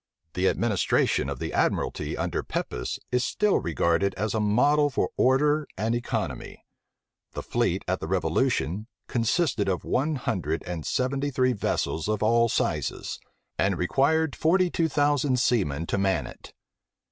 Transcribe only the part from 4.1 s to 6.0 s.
as a model for order and